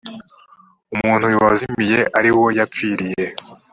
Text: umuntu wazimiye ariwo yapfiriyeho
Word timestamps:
umuntu 0.95 1.25
wazimiye 1.43 1.99
ariwo 2.17 2.45
yapfiriyeho 2.57 3.35